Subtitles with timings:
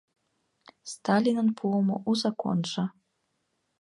[0.91, 2.85] Сталинын пуымо у законжо